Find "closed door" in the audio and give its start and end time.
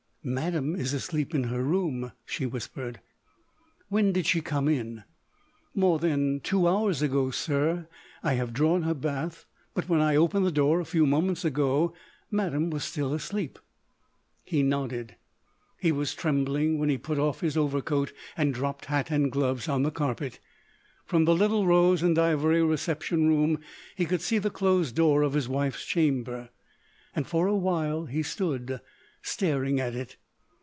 24.51-25.23